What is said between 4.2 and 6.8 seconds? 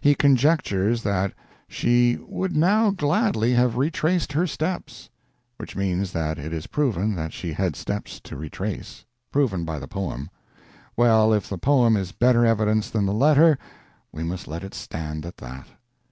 her steps." Which means that it is